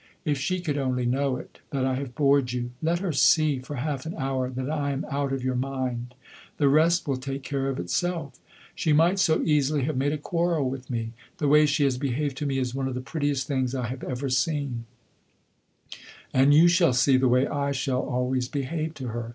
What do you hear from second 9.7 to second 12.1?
have made a quarrel with me. The way she has